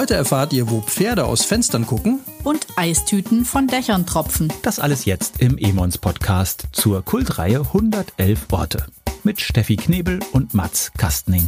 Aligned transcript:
Heute 0.00 0.14
erfahrt 0.14 0.54
ihr, 0.54 0.70
wo 0.70 0.80
Pferde 0.80 1.26
aus 1.26 1.44
Fenstern 1.44 1.86
gucken 1.86 2.20
und 2.42 2.66
Eistüten 2.76 3.44
von 3.44 3.66
Dächern 3.66 4.06
tropfen. 4.06 4.50
Das 4.62 4.78
alles 4.78 5.04
jetzt 5.04 5.42
im 5.42 5.58
Emons 5.58 5.98
Podcast 5.98 6.68
zur 6.72 7.04
Kultreihe 7.04 7.60
111 7.60 8.46
Orte 8.50 8.86
mit 9.24 9.42
Steffi 9.42 9.76
Knebel 9.76 10.20
und 10.32 10.54
Mats 10.54 10.90
Kastning. 10.96 11.46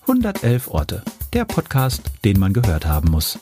111 0.00 0.68
Orte, 0.68 1.02
der 1.34 1.44
Podcast, 1.44 2.04
den 2.24 2.38
man 2.38 2.54
gehört 2.54 2.86
haben 2.86 3.10
muss. 3.10 3.38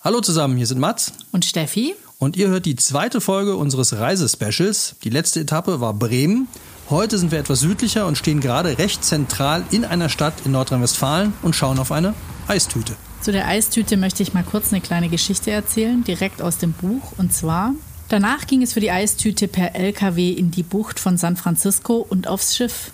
Hallo 0.00 0.20
zusammen, 0.20 0.56
hier 0.56 0.66
sind 0.66 0.80
Mats 0.80 1.12
und 1.30 1.44
Steffi. 1.44 1.94
Und 2.18 2.36
ihr 2.36 2.48
hört 2.48 2.66
die 2.66 2.74
zweite 2.74 3.20
Folge 3.20 3.54
unseres 3.54 3.96
Reisespecials. 3.96 4.96
Die 5.04 5.10
letzte 5.10 5.38
Etappe 5.38 5.80
war 5.80 5.94
Bremen. 5.94 6.48
Heute 6.90 7.18
sind 7.18 7.32
wir 7.32 7.38
etwas 7.38 7.60
südlicher 7.60 8.06
und 8.06 8.16
stehen 8.16 8.40
gerade 8.40 8.78
recht 8.78 9.04
zentral 9.04 9.62
in 9.70 9.84
einer 9.84 10.08
Stadt 10.08 10.32
in 10.46 10.52
Nordrhein-Westfalen 10.52 11.34
und 11.42 11.54
schauen 11.54 11.78
auf 11.78 11.92
eine 11.92 12.14
Eistüte. 12.46 12.94
Zu 13.20 13.30
der 13.30 13.46
Eistüte 13.46 13.98
möchte 13.98 14.22
ich 14.22 14.32
mal 14.32 14.42
kurz 14.42 14.72
eine 14.72 14.80
kleine 14.80 15.10
Geschichte 15.10 15.50
erzählen, 15.50 16.02
direkt 16.02 16.40
aus 16.40 16.56
dem 16.56 16.72
Buch. 16.72 17.12
Und 17.18 17.34
zwar, 17.34 17.74
danach 18.08 18.46
ging 18.46 18.62
es 18.62 18.72
für 18.72 18.80
die 18.80 18.90
Eistüte 18.90 19.48
per 19.48 19.74
LKW 19.74 20.30
in 20.32 20.50
die 20.50 20.62
Bucht 20.62 20.98
von 20.98 21.18
San 21.18 21.36
Francisco 21.36 22.06
und 22.08 22.26
aufs 22.26 22.56
Schiff. 22.56 22.90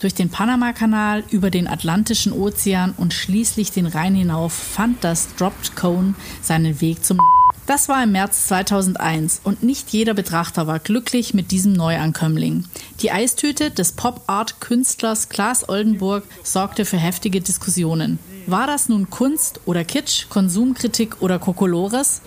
Durch 0.00 0.12
den 0.12 0.28
Panamakanal, 0.28 1.24
über 1.30 1.50
den 1.50 1.68
Atlantischen 1.68 2.32
Ozean 2.32 2.92
und 2.98 3.14
schließlich 3.14 3.72
den 3.72 3.86
Rhein 3.86 4.14
hinauf 4.14 4.52
fand 4.52 5.02
das 5.02 5.34
Dropped 5.36 5.74
Cone 5.74 6.12
seinen 6.42 6.82
Weg 6.82 7.02
zum 7.02 7.18
das 7.68 7.88
war 7.90 8.02
im 8.02 8.12
März 8.12 8.48
2001 8.48 9.42
und 9.44 9.62
nicht 9.62 9.90
jeder 9.90 10.14
Betrachter 10.14 10.66
war 10.66 10.78
glücklich 10.78 11.34
mit 11.34 11.50
diesem 11.50 11.74
Neuankömmling. 11.74 12.64
Die 13.00 13.12
Eistüte 13.12 13.70
des 13.70 13.92
Pop-Art-Künstlers 13.92 15.28
Klaas 15.28 15.68
Oldenburg 15.68 16.24
sorgte 16.42 16.86
für 16.86 16.96
heftige 16.96 17.42
Diskussionen. 17.42 18.18
War 18.46 18.66
das 18.66 18.88
nun 18.88 19.10
Kunst 19.10 19.60
oder 19.66 19.84
Kitsch, 19.84 20.30
Konsumkritik 20.30 21.20
oder 21.20 21.38
Kokolores? 21.38 22.22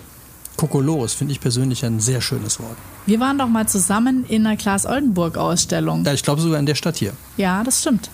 Kokolores 0.56 1.14
finde 1.14 1.32
ich 1.32 1.40
persönlich 1.40 1.84
ein 1.84 1.98
sehr 1.98 2.20
schönes 2.20 2.60
Wort. 2.60 2.76
Wir 3.06 3.18
waren 3.18 3.38
doch 3.38 3.48
mal 3.48 3.66
zusammen 3.66 4.24
in 4.28 4.46
einer 4.46 4.56
Klaas 4.56 4.86
Oldenburg-Ausstellung. 4.86 6.04
Ja, 6.04 6.12
ich 6.12 6.22
glaube 6.22 6.40
sogar 6.40 6.60
in 6.60 6.66
der 6.66 6.76
Stadt 6.76 6.96
hier. 6.98 7.14
Ja, 7.36 7.64
das 7.64 7.80
stimmt. 7.80 8.10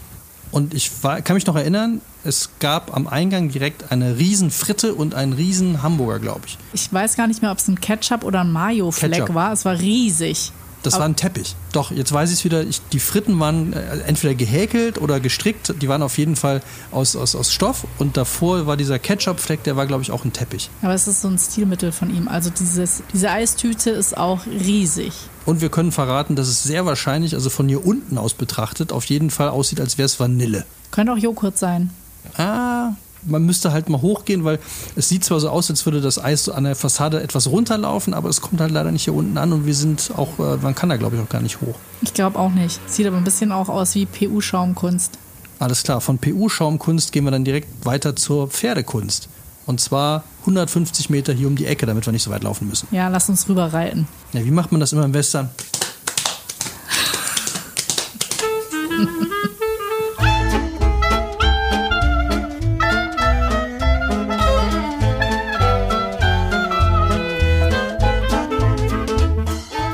Und 0.51 0.75
ich 0.75 0.91
war, 1.03 1.21
kann 1.21 1.35
mich 1.35 1.47
noch 1.47 1.57
erinnern, 1.57 2.01
es 2.25 2.51
gab 2.59 2.97
am 2.97 3.07
Eingang 3.07 3.51
direkt 3.51 3.91
eine 3.93 4.19
riesen 4.19 4.51
Fritte 4.51 4.95
und 4.95 5.15
einen 5.15 5.33
riesen 5.33 5.83
Hamburger, 5.83 6.19
glaube 6.19 6.43
ich. 6.47 6.59
Ich 6.73 6.93
weiß 6.93 7.17
gar 7.17 7.27
nicht 7.27 7.43
mehr, 7.43 7.53
ob 7.53 7.59
es 7.59 7.69
ein 7.69 7.81
Ketchup 7.81 8.25
oder 8.25 8.41
ein 8.41 8.53
Mayo-Fleck 8.53 9.35
war. 9.35 9.53
Es 9.53 9.65
war 9.65 9.79
riesig. 9.79 10.53
Das 10.83 10.95
war 10.95 11.07
ein 11.07 11.17
Teppich. 11.17 11.57
Doch, 11.73 11.91
jetzt 11.91 12.13
weiß 12.13 12.31
ich 12.31 12.39
es 12.39 12.45
wieder. 12.45 12.63
Ich, 12.63 12.81
die 12.93 13.01
Fritten 13.01 13.39
waren 13.41 13.73
äh, 13.73 13.99
entweder 14.07 14.35
gehäkelt 14.35 14.99
oder 15.01 15.19
gestrickt. 15.21 15.75
Die 15.83 15.89
waren 15.89 16.03
auf 16.03 16.19
jeden 16.19 16.37
Fall 16.37 16.62
aus, 16.93 17.17
aus, 17.17 17.35
aus 17.35 17.53
Stoff. 17.53 17.85
Und 17.99 18.17
davor 18.17 18.67
war 18.67 18.77
dieser 18.77 18.99
Ketchup-Fleck, 18.99 19.65
der 19.65 19.77
war, 19.77 19.87
glaube 19.87 20.03
ich, 20.03 20.12
auch 20.12 20.25
ein 20.25 20.33
Teppich. 20.33 20.71
Aber 20.83 20.95
es 20.95 21.09
ist 21.09 21.23
so 21.23 21.29
ein 21.29 21.39
Stilmittel 21.39 21.91
von 21.91 22.15
ihm. 22.15 22.29
Also 22.29 22.51
dieses, 22.51 23.03
diese 23.12 23.31
Eistüte 23.31 23.91
ist 23.91 24.17
auch 24.17 24.47
riesig. 24.47 25.12
Und 25.49 25.63
wir 25.63 25.71
können 25.71 25.93
verraten, 25.93 26.37
dass 26.37 26.47
es 26.47 26.63
sehr 26.63 26.85
wahrscheinlich, 26.85 27.33
also 27.33 27.49
von 27.49 27.71
hier 27.71 27.87
unten 27.87 28.19
aus 28.19 28.35
betrachtet, 28.35 28.93
auf 28.93 29.07
jeden 29.07 29.31
Fall 29.31 29.49
aussieht, 29.49 29.81
als 29.81 29.97
wäre 29.97 30.05
es 30.05 30.21
Vanille. 30.21 30.67
Könnte 30.91 31.11
auch 31.11 31.17
Joghurt 31.17 31.57
sein. 31.57 31.89
Ah, 32.37 32.91
man 33.25 33.47
müsste 33.47 33.73
halt 33.73 33.89
mal 33.89 34.03
hochgehen, 34.03 34.45
weil 34.45 34.59
es 34.95 35.09
sieht 35.09 35.25
zwar 35.25 35.41
so 35.41 35.49
aus, 35.49 35.71
als 35.71 35.87
würde 35.87 36.03
das 36.03 36.23
Eis 36.23 36.45
so 36.45 36.53
an 36.53 36.65
der 36.65 36.77
Fassade 36.77 37.23
etwas 37.23 37.47
runterlaufen, 37.47 38.13
aber 38.13 38.29
es 38.29 38.43
kommt 38.43 38.61
halt 38.61 38.73
leider 38.73 38.93
nicht 38.93 39.05
hier 39.05 39.15
unten 39.15 39.39
an 39.39 39.55
und 39.55 39.65
wir 39.65 39.75
sind 39.75 40.11
auch, 40.19 40.39
äh, 40.39 40.59
man 40.59 40.75
kann 40.75 40.91
da 40.91 40.99
glaube 40.99 41.17
ich 41.17 41.23
auch 41.23 41.31
gar 41.31 41.41
nicht 41.41 41.62
hoch. 41.62 41.77
Ich 42.03 42.12
glaube 42.12 42.39
auch 42.39 42.53
nicht. 42.53 42.79
Sieht 42.87 43.07
aber 43.07 43.17
ein 43.17 43.25
bisschen 43.25 43.51
auch 43.51 43.71
aus 43.71 43.95
wie 43.95 44.05
PU-Schaumkunst. 44.05 45.12
Alles 45.61 45.83
klar, 45.83 46.03
von 46.03 46.19
PU-Schaumkunst 46.19 47.11
gehen 47.11 47.25
wir 47.25 47.31
dann 47.31 47.47
direkt 47.47 47.87
weiter 47.87 48.15
zur 48.17 48.49
Pferdekunst. 48.49 49.31
Und 49.65 49.81
zwar 49.81 50.25
150 50.48 51.10
Meter 51.10 51.34
hier 51.34 51.47
um 51.47 51.56
die 51.56 51.66
Ecke, 51.66 51.84
damit 51.84 52.06
wir 52.06 52.12
nicht 52.12 52.22
so 52.22 52.31
weit 52.31 52.42
laufen 52.42 52.69
müssen. 52.69 52.88
Ja, 52.91 53.09
lass 53.09 53.28
uns 53.28 53.48
rüber 53.48 53.72
reiten. 53.72 54.09
Ja, 54.32 54.44
wie 54.44 54.50
macht 54.50 54.72
man 54.72 54.81
das 54.81 54.92
immer 54.92 55.04
im 55.04 55.14
Western? 55.14 55.50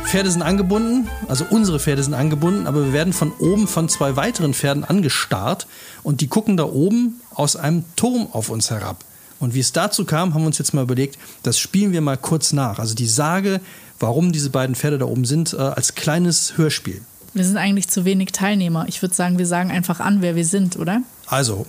Pferde 0.06 0.30
sind 0.30 0.42
angebunden, 0.42 1.08
also 1.26 1.44
unsere 1.50 1.80
Pferde 1.80 2.04
sind 2.04 2.14
angebunden, 2.14 2.68
aber 2.68 2.84
wir 2.84 2.92
werden 2.92 3.12
von 3.12 3.32
oben 3.40 3.66
von 3.66 3.88
zwei 3.88 4.14
weiteren 4.14 4.54
Pferden 4.54 4.84
angestarrt 4.84 5.66
und 6.04 6.20
die 6.20 6.28
gucken 6.28 6.56
da 6.56 6.62
oben 6.66 7.20
aus 7.34 7.56
einem 7.56 7.84
Turm 7.96 8.28
auf 8.30 8.48
uns 8.48 8.70
herab. 8.70 9.04
Und 9.44 9.54
wie 9.54 9.60
es 9.60 9.72
dazu 9.72 10.04
kam, 10.04 10.34
haben 10.34 10.42
wir 10.42 10.46
uns 10.46 10.58
jetzt 10.58 10.74
mal 10.74 10.82
überlegt, 10.82 11.18
das 11.42 11.58
spielen 11.58 11.92
wir 11.92 12.00
mal 12.00 12.16
kurz 12.16 12.52
nach. 12.52 12.78
Also 12.78 12.94
die 12.94 13.06
Sage, 13.06 13.60
warum 14.00 14.32
diese 14.32 14.50
beiden 14.50 14.74
Pferde 14.74 14.98
da 14.98 15.04
oben 15.04 15.24
sind, 15.24 15.52
äh, 15.52 15.58
als 15.58 15.94
kleines 15.94 16.56
Hörspiel. 16.56 17.02
Wir 17.34 17.44
sind 17.44 17.56
eigentlich 17.56 17.88
zu 17.88 18.04
wenig 18.04 18.32
Teilnehmer. 18.32 18.86
Ich 18.88 19.02
würde 19.02 19.14
sagen, 19.14 19.38
wir 19.38 19.46
sagen 19.46 19.70
einfach 19.70 20.00
an, 20.00 20.22
wer 20.22 20.36
wir 20.36 20.44
sind, 20.44 20.76
oder? 20.76 21.02
Also, 21.26 21.66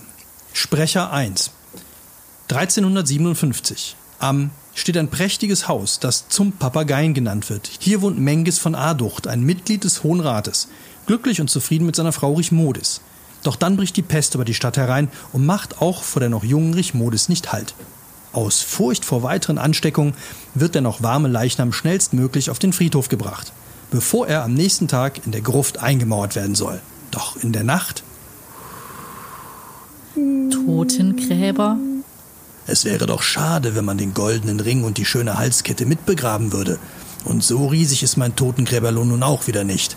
Sprecher 0.52 1.12
1. 1.12 1.50
1357. 2.48 3.96
Am 4.18 4.50
steht 4.74 4.96
ein 4.96 5.08
prächtiges 5.08 5.68
Haus, 5.68 5.98
das 5.98 6.28
zum 6.28 6.52
Papageien 6.52 7.14
genannt 7.14 7.50
wird. 7.50 7.70
Hier 7.80 8.02
wohnt 8.02 8.18
Menges 8.18 8.58
von 8.58 8.74
Aducht, 8.74 9.26
ein 9.26 9.42
Mitglied 9.42 9.84
des 9.84 10.04
Hohen 10.04 10.20
Rates, 10.20 10.68
glücklich 11.06 11.40
und 11.40 11.50
zufrieden 11.50 11.86
mit 11.86 11.96
seiner 11.96 12.12
Frau 12.12 12.34
Richmodis. 12.34 13.00
Doch 13.46 13.54
dann 13.54 13.76
bricht 13.76 13.96
die 13.96 14.02
Pest 14.02 14.34
über 14.34 14.44
die 14.44 14.54
Stadt 14.54 14.76
herein 14.76 15.08
und 15.32 15.46
macht 15.46 15.80
auch 15.80 16.02
vor 16.02 16.18
der 16.18 16.30
noch 16.30 16.42
jungen 16.42 16.74
Richmodis 16.74 17.28
nicht 17.28 17.52
Halt. 17.52 17.74
Aus 18.32 18.60
Furcht 18.60 19.04
vor 19.04 19.22
weiteren 19.22 19.58
Ansteckungen 19.58 20.14
wird 20.54 20.74
der 20.74 20.82
noch 20.82 21.00
warme 21.02 21.28
Leichnam 21.28 21.72
schnellstmöglich 21.72 22.50
auf 22.50 22.58
den 22.58 22.72
Friedhof 22.72 23.08
gebracht, 23.08 23.52
bevor 23.92 24.26
er 24.26 24.42
am 24.42 24.54
nächsten 24.54 24.88
Tag 24.88 25.24
in 25.24 25.30
der 25.30 25.42
Gruft 25.42 25.78
eingemauert 25.78 26.34
werden 26.34 26.56
soll. 26.56 26.80
Doch 27.12 27.36
in 27.36 27.52
der 27.52 27.62
Nacht. 27.62 28.02
Totengräber 30.50 31.78
es 32.68 32.84
wäre 32.84 33.06
doch 33.06 33.22
schade, 33.22 33.76
wenn 33.76 33.84
man 33.84 33.96
den 33.96 34.12
goldenen 34.12 34.58
Ring 34.58 34.82
und 34.82 34.98
die 34.98 35.04
schöne 35.04 35.38
Halskette 35.38 35.86
mitbegraben 35.86 36.52
würde. 36.52 36.80
Und 37.24 37.44
so 37.44 37.68
riesig 37.68 38.02
ist 38.02 38.16
mein 38.16 38.34
Totengräberlohn 38.34 39.06
nun 39.06 39.22
auch 39.22 39.46
wieder 39.46 39.62
nicht. 39.62 39.96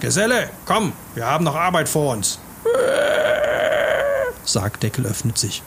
Geselle, 0.00 0.50
komm, 0.64 0.92
wir 1.14 1.26
haben 1.26 1.44
noch 1.44 1.54
Arbeit 1.54 1.88
vor 1.88 2.16
uns. 2.16 2.40
Sargdeckel 4.52 5.06
öffnet 5.06 5.38
sich. 5.38 5.62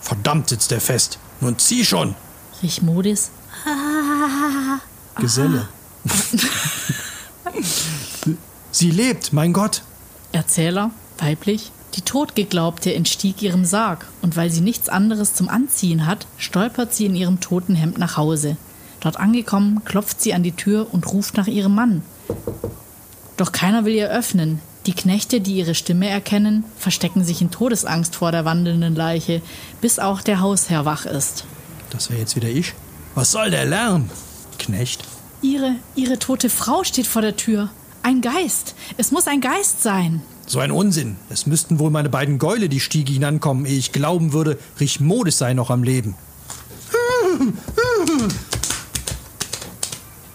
Verdammt 0.00 0.48
sitzt 0.48 0.70
der 0.70 0.80
fest. 0.80 1.18
Nun 1.40 1.58
zieh 1.58 1.84
schon. 1.84 2.14
Richmodis. 2.62 3.30
Geselle. 5.18 5.68
Sie 8.70 8.90
lebt, 8.90 9.32
mein 9.32 9.52
Gott. 9.52 9.82
Erzähler, 10.32 10.90
weiblich. 11.18 11.72
Die 11.94 12.02
Totgeglaubte 12.02 12.92
entstieg 12.94 13.40
ihrem 13.40 13.64
Sarg, 13.64 14.06
und 14.20 14.36
weil 14.36 14.50
sie 14.50 14.60
nichts 14.60 14.90
anderes 14.90 15.32
zum 15.32 15.48
Anziehen 15.48 16.06
hat, 16.06 16.26
stolpert 16.36 16.94
sie 16.94 17.06
in 17.06 17.16
ihrem 17.16 17.40
toten 17.40 17.74
Hemd 17.74 17.96
nach 17.96 18.18
Hause. 18.18 18.56
Dort 19.00 19.18
angekommen, 19.18 19.82
klopft 19.84 20.20
sie 20.20 20.34
an 20.34 20.42
die 20.42 20.52
Tür 20.52 20.92
und 20.92 21.06
ruft 21.10 21.36
nach 21.36 21.46
ihrem 21.46 21.74
Mann. 21.74 22.02
Doch 23.36 23.52
keiner 23.52 23.84
will 23.84 23.94
ihr 23.94 24.10
öffnen. 24.10 24.60
Die 24.86 24.92
Knechte, 24.92 25.40
die 25.40 25.56
ihre 25.56 25.74
Stimme 25.74 26.08
erkennen, 26.08 26.64
verstecken 26.78 27.24
sich 27.24 27.42
in 27.42 27.50
Todesangst 27.50 28.14
vor 28.14 28.30
der 28.30 28.44
wandelnden 28.44 28.94
Leiche, 28.94 29.42
bis 29.80 29.98
auch 29.98 30.20
der 30.20 30.38
Hausherr 30.38 30.84
wach 30.84 31.06
ist. 31.06 31.44
Das 31.90 32.08
wäre 32.08 32.20
jetzt 32.20 32.36
wieder 32.36 32.48
ich. 32.48 32.72
Was 33.16 33.32
soll 33.32 33.50
der 33.50 33.64
Lärm? 33.64 34.08
Knecht. 34.60 35.02
Ihre, 35.42 35.74
ihre 35.96 36.20
tote 36.20 36.48
Frau 36.50 36.84
steht 36.84 37.08
vor 37.08 37.20
der 37.20 37.36
Tür. 37.36 37.68
Ein 38.04 38.20
Geist. 38.20 38.76
Es 38.96 39.10
muss 39.10 39.26
ein 39.26 39.40
Geist 39.40 39.82
sein. 39.82 40.22
So 40.46 40.60
ein 40.60 40.70
Unsinn. 40.70 41.16
Es 41.30 41.46
müssten 41.46 41.80
wohl 41.80 41.90
meine 41.90 42.08
beiden 42.08 42.38
Gäule 42.38 42.68
die 42.68 42.78
Stiege 42.78 43.12
hinankommen, 43.12 43.66
ehe 43.66 43.78
ich 43.78 43.90
glauben 43.90 44.32
würde, 44.32 44.56
Richmodis 44.78 45.38
sei 45.38 45.54
noch 45.54 45.70
am 45.70 45.82
Leben. 45.82 46.14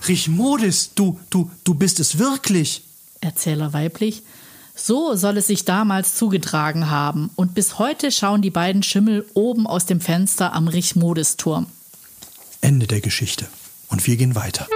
Richmodis, 0.10 0.94
du, 0.94 1.18
du, 1.30 1.50
du 1.64 1.74
bist 1.74 2.02
es 2.02 2.18
wirklich. 2.18 2.84
Erzähler 3.22 3.72
weiblich. 3.72 4.24
So 4.84 5.16
soll 5.16 5.38
es 5.38 5.46
sich 5.46 5.64
damals 5.64 6.16
zugetragen 6.16 6.90
haben, 6.90 7.30
und 7.36 7.54
bis 7.54 7.78
heute 7.78 8.12
schauen 8.12 8.42
die 8.42 8.50
beiden 8.50 8.82
Schimmel 8.82 9.28
oben 9.36 9.68
aus 9.68 9.86
dem 9.86 10.02
Fenster 10.02 10.54
am 10.54 10.68
Richmodis-Turm. 10.68 11.68
Ende 12.62 12.88
der 12.88 13.00
Geschichte. 13.00 13.46
Und 13.90 14.08
wir 14.08 14.18
gehen 14.18 14.34
weiter. 14.34 14.68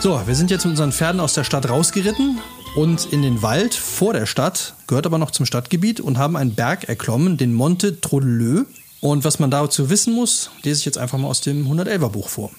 So, 0.00 0.20
wir 0.26 0.34
sind 0.34 0.50
jetzt 0.50 0.64
mit 0.64 0.72
unseren 0.72 0.92
Pferden 0.92 1.20
aus 1.20 1.32
der 1.32 1.44
Stadt 1.44 1.66
rausgeritten 1.70 2.40
und 2.74 3.12
in 3.12 3.22
den 3.22 3.42
Wald 3.42 3.74
vor 3.74 4.12
der 4.12 4.26
Stadt, 4.26 4.74
gehört 4.86 5.06
aber 5.06 5.18
noch 5.18 5.30
zum 5.30 5.46
Stadtgebiet 5.46 6.00
und 6.00 6.18
haben 6.18 6.36
einen 6.36 6.54
Berg 6.54 6.88
erklommen, 6.88 7.36
den 7.36 7.52
Monte 7.52 8.00
Trodeleux. 8.00 8.66
Und 9.00 9.24
was 9.24 9.38
man 9.38 9.50
dazu 9.50 9.90
wissen 9.90 10.14
muss, 10.14 10.50
lese 10.62 10.80
ich 10.80 10.84
jetzt 10.84 10.98
einfach 10.98 11.18
mal 11.18 11.28
aus 11.28 11.40
dem 11.40 11.66
111er 11.66 12.10
Buch 12.10 12.28
vor. 12.28 12.50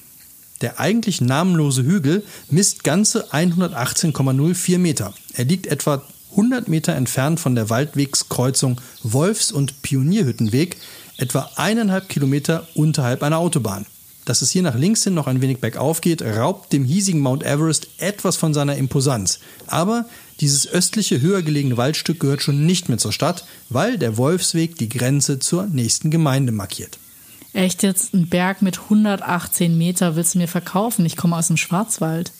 Der 0.61 0.79
eigentlich 0.79 1.21
namenlose 1.21 1.83
Hügel 1.83 2.23
misst 2.49 2.83
ganze 2.83 3.31
118,04 3.31 4.77
Meter. 4.77 5.13
Er 5.33 5.45
liegt 5.45 5.67
etwa 5.67 6.03
100 6.31 6.67
Meter 6.67 6.93
entfernt 6.95 7.39
von 7.39 7.55
der 7.55 7.69
Waldwegskreuzung 7.69 8.79
Wolfs- 9.03 9.51
und 9.51 9.81
Pionierhüttenweg, 9.81 10.77
etwa 11.17 11.49
eineinhalb 11.55 12.09
Kilometer 12.09 12.67
unterhalb 12.73 13.23
einer 13.23 13.37
Autobahn. 13.37 13.85
Dass 14.25 14.41
es 14.41 14.51
hier 14.51 14.61
nach 14.61 14.75
links 14.75 15.03
hin 15.03 15.13
noch 15.13 15.27
ein 15.27 15.41
wenig 15.41 15.59
bergauf 15.59 16.01
geht, 16.01 16.21
raubt 16.21 16.71
dem 16.73 16.85
hiesigen 16.85 17.21
Mount 17.21 17.43
Everest 17.43 17.87
etwas 17.97 18.37
von 18.37 18.53
seiner 18.53 18.75
Imposanz. 18.75 19.39
Aber 19.67 20.05
dieses 20.39 20.67
östliche, 20.67 21.21
höher 21.21 21.41
gelegene 21.41 21.77
Waldstück 21.77 22.19
gehört 22.19 22.41
schon 22.41 22.65
nicht 22.65 22.87
mehr 22.87 22.97
zur 22.97 23.11
Stadt, 23.11 23.45
weil 23.69 23.97
der 23.97 24.17
Wolfsweg 24.17 24.75
die 24.75 24.89
Grenze 24.89 25.39
zur 25.39 25.65
nächsten 25.67 26.11
Gemeinde 26.11 26.51
markiert. 26.51 26.97
Echt 27.53 27.83
jetzt 27.83 28.13
ein 28.13 28.27
Berg 28.27 28.61
mit 28.61 28.79
118 28.79 29.77
Meter 29.77 30.15
willst 30.15 30.35
du 30.35 30.39
mir 30.39 30.47
verkaufen? 30.47 31.05
Ich 31.05 31.17
komme 31.17 31.35
aus 31.35 31.47
dem 31.47 31.57
Schwarzwald. 31.57 32.31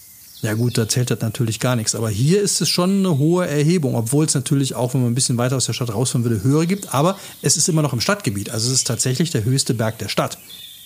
Ja 0.42 0.54
gut, 0.56 0.78
da 0.78 0.88
zählt 0.88 1.12
das 1.12 1.22
natürlich 1.22 1.60
gar 1.60 1.76
nichts. 1.76 1.94
Aber 1.94 2.10
hier 2.10 2.42
ist 2.42 2.62
es 2.62 2.70
schon 2.70 3.00
eine 3.00 3.18
hohe 3.18 3.48
Erhebung, 3.48 3.96
obwohl 3.96 4.26
es 4.26 4.34
natürlich 4.34 4.74
auch, 4.74 4.94
wenn 4.94 5.02
man 5.02 5.12
ein 5.12 5.16
bisschen 5.16 5.38
weiter 5.38 5.58
aus 5.58 5.66
der 5.66 5.74
Stadt 5.74 5.94
rausfahren 5.94 6.24
würde, 6.24 6.44
höhere 6.44 6.66
gibt. 6.66 6.94
Aber 6.94 7.20
es 7.42 7.58
ist 7.58 7.70
immer 7.70 7.84
noch 7.84 7.94
im 7.94 8.02
Stadtgebiet. 8.02 8.50
Also 8.50 8.68
es 8.68 8.80
ist 8.80 8.88
tatsächlich 8.88 9.30
der 9.30 9.44
höchste 9.44 9.74
Berg 9.74 10.00
der 10.00 10.08
Stadt. 10.08 10.40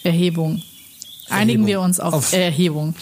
Erhebung. 0.03 0.61
Einigen 1.29 1.63
Erhebung. 1.63 1.67
wir 1.67 1.81
uns 1.81 1.99
auf, 1.99 2.13
Auf- 2.13 2.33
Erhebung. 2.33 2.95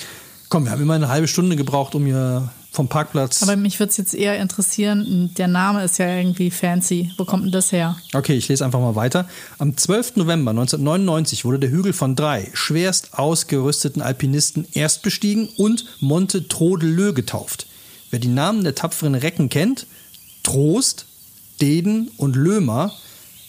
Komm, 0.50 0.66
wir 0.66 0.72
haben 0.72 0.82
immer 0.82 0.94
eine 0.94 1.08
halbe 1.10 1.28
Stunde 1.28 1.56
gebraucht, 1.56 1.96
um 1.96 2.06
hier 2.06 2.50
vom 2.72 2.88
Parkplatz. 2.88 3.44
Aber 3.44 3.56
mich 3.56 3.80
würde 3.80 3.92
es 3.92 3.98
jetzt 3.98 4.14
eher 4.16 4.40
interessieren, 4.40 5.32
der 5.38 5.48
Name 5.48 5.84
ist 5.84 6.00
ja 6.00 6.08
irgendwie 6.08 6.50
fancy. 6.52 7.12
Wo 7.18 7.26
kommt 7.26 7.46
denn 7.46 7.52
das 7.52 7.72
her? 7.72 7.96
Okay, 8.14 8.34
ich 8.34 8.48
lese 8.48 8.66
einfach 8.66 8.80
mal 8.80 8.96
weiter. 8.96 9.28
Am 9.60 9.78
12. 9.78 10.16
November 10.18 10.52
1999 10.52 11.46
wurde 11.46 11.60
der 11.60 11.70
Hügel 11.70 11.94
von 11.94 12.16
drei 12.16 12.50
schwerst 12.54 13.14
ausgerüsteten 13.18 14.02
Alpinisten 14.02 14.68
erst 14.74 15.04
bestiegen 15.04 15.50
und 15.58 15.86
Monte 16.00 16.48
Trodelö 16.48 17.14
getauft. 17.14 17.68
Wer 18.10 18.20
die 18.20 18.28
Namen 18.28 18.64
der 18.64 18.74
tapferen 18.76 19.16
Recken 19.16 19.50
kennt, 19.50 19.86
Trost, 20.44 21.06
Deden 21.62 22.10
und 22.18 22.36
Lömer, 22.36 22.92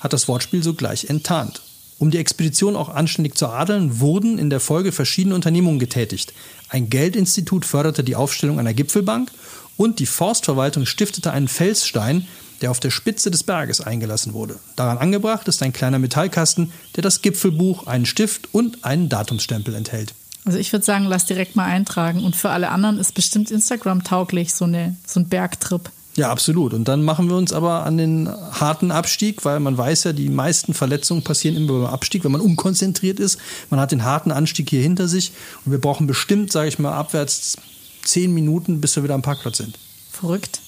hat 0.01 0.13
das 0.13 0.29
Wortspiel 0.29 0.63
sogleich 0.63 1.07
enttarnt. 1.11 1.63
Um 1.99 2.11
die 2.11 2.19
Expedition 2.19 2.77
auch 2.77 2.89
anständig 2.89 3.37
zu 3.37 3.49
adeln, 3.49 4.01
wurden 4.01 4.39
in 4.39 4.51
der 4.51 4.61
Folge 4.61 4.93
verschiedene 4.93 5.35
Unternehmungen 5.35 5.79
getätigt. 5.79 6.33
Ein 6.69 6.91
Geldinstitut 6.91 7.65
förderte 7.65 8.03
die 8.03 8.17
Aufstellung 8.17 8.59
einer 8.59 8.75
Gipfelbank 8.75 9.31
und 9.77 9.99
die 10.01 10.07
Forstverwaltung 10.07 10.87
stiftete 10.87 11.33
einen 11.33 11.49
Felsstein, 11.49 12.27
der 12.61 12.71
auf 12.71 12.81
der 12.81 12.91
Spitze 12.91 13.31
des 13.31 13.43
Berges 13.43 13.81
eingelassen 13.81 14.33
wurde. 14.33 14.59
Daran 14.77 14.99
angebracht 14.99 15.47
ist 15.49 15.63
ein 15.63 15.73
kleiner 15.73 15.99
Metallkasten, 15.99 16.73
der 16.97 17.03
das 17.03 17.23
Gipfelbuch, 17.23 17.87
einen 17.87 18.07
Stift 18.07 18.53
und 18.53 18.85
einen 18.85 19.09
Datumsstempel 19.09 19.75
enthält. 19.75 20.15
Also 20.45 20.59
ich 20.59 20.73
würde 20.73 20.85
sagen, 20.85 21.07
lass 21.07 21.25
direkt 21.25 21.57
mal 21.57 21.65
eintragen. 21.65 22.23
Und 22.23 22.37
für 22.37 22.51
alle 22.51 22.69
anderen 22.69 22.99
ist 22.99 23.15
bestimmt 23.15 23.51
Instagram 23.51 24.05
tauglich, 24.05 24.55
so, 24.55 24.67
eine, 24.67 24.97
so 25.07 25.21
ein 25.21 25.29
Bergtrip. 25.29 25.91
Ja, 26.17 26.31
absolut. 26.31 26.75
Und 26.75 26.87
dann 26.87 27.03
machen 27.03 27.29
wir 27.29 27.37
uns 27.37 27.53
aber 27.53 27.85
an 27.85 27.97
den 27.97 28.29
harten 28.29 28.93
Abstieg, 28.93 29.45
weil 29.45 29.59
man 29.59 29.77
weiß 29.77 30.05
ja, 30.05 30.13
die 30.13 30.29
meisten 30.29 30.73
Verletzungen 30.73 31.25
passieren 31.25 31.57
immer 31.57 31.73
beim 31.73 31.87
Abstieg, 31.87 32.25
wenn 32.25 32.33
man 32.33 32.41
unkonzentriert 32.41 33.19
ist. 33.19 33.39
Man 33.71 33.81
hat 33.81 33.91
den 33.91 34.05
harten 34.05 34.31
Anstieg 34.31 34.71
hier 34.71 34.83
hinter 34.83 35.09
sich 35.09 35.33
und 35.65 35.73
wir 35.73 35.81
brauchen 35.81 36.07
bestimmt, 36.07 36.53
sage 36.53 36.69
ich 36.69 36.79
mal, 36.79 36.93
abwärts 36.93 37.57
zehn 38.05 38.33
Minuten, 38.33 38.81
bis 38.81 38.95
wir 38.95 39.03
wieder 39.03 39.15
am 39.15 39.23
Parkplatz 39.23 39.59
sind. 39.59 39.79
Verrückt. 40.13 40.61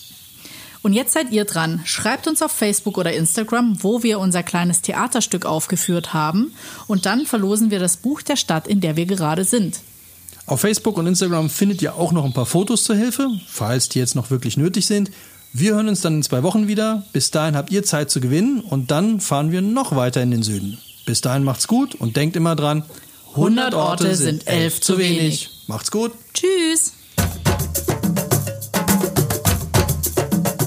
Und 0.83 0.93
jetzt 0.93 1.13
seid 1.13 1.33
ihr 1.33 1.45
dran. 1.45 1.81
Schreibt 1.85 2.29
uns 2.29 2.43
auf 2.43 2.53
Facebook 2.53 2.97
oder 2.99 3.13
Instagram, 3.13 3.83
wo 3.83 4.03
wir 4.03 4.19
unser 4.21 4.43
kleines 4.43 4.83
Theaterstück 4.83 5.45
aufgeführt 5.45 6.15
haben. 6.15 6.53
Und 6.87 7.07
dann 7.07 7.27
verlosen 7.27 7.71
wir 7.71 7.79
das 7.79 7.97
Buch 7.97 8.23
der 8.23 8.37
Stadt, 8.37 8.69
in 8.69 8.81
der 8.81 8.97
wir 8.97 9.07
gerade 9.07 9.45
sind. 9.45 9.81
Auf 10.47 10.61
Facebook 10.61 10.97
und 10.97 11.09
Instagram 11.09 11.51
findet 11.51 11.83
ihr 11.83 11.97
auch 11.97 12.13
noch 12.13 12.25
ein 12.25 12.33
paar 12.33 12.47
Fotos 12.47 12.85
zur 12.85 12.95
Hilfe, 12.95 13.29
falls 13.49 13.89
die 13.89 13.99
jetzt 13.99 14.15
noch 14.15 14.31
wirklich 14.31 14.57
nötig 14.57 14.87
sind. 14.87 15.11
Wir 15.59 15.75
hören 15.75 15.89
uns 15.89 16.03
dann 16.03 16.17
in 16.17 16.23
zwei 16.23 16.43
Wochen 16.43 16.69
wieder. 16.69 17.05
Bis 17.15 17.31
dahin 17.31 17.57
habt 17.57 17.73
ihr 17.73 17.83
Zeit 17.83 18.11
zu 18.11 18.21
gewinnen 18.21 18.61
und 18.61 18.91
dann 18.91 19.21
fahren 19.21 19.53
wir 19.53 19.63
noch 19.63 19.97
weiter 19.97 20.23
in 20.23 20.31
den 20.31 20.43
Süden. 20.43 20.77
Bis 21.07 21.23
dahin 21.23 21.45
macht's 21.45 21.67
gut 21.67 21.95
und 21.95 22.15
denkt 22.15 22.37
immer 22.37 22.55
dran, 22.55 22.83
100 23.31 23.73
Orte 23.73 24.15
sind 24.17 24.47
elf 24.49 24.83
zu 24.83 24.99
wenig. 24.99 25.49
Macht's 25.67 25.91
gut. 25.91 26.13
Tschüss! 26.35 26.93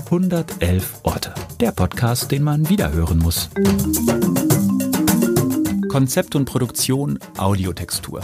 111 0.06 1.02
Orte. 1.04 1.36
Der 1.60 1.72
Podcast, 1.72 2.32
den 2.32 2.42
man 2.42 2.68
wiederhören 2.68 3.20
muss. 3.20 3.50
Konzept 5.90 6.34
und 6.36 6.46
Produktion 6.46 7.20
Audiotextur. 7.38 8.22